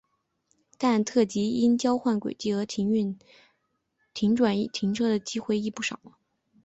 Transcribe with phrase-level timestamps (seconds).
[0.79, 3.19] 但特急因交换轨道而运
[4.35, 5.99] 转停车的机会亦不少。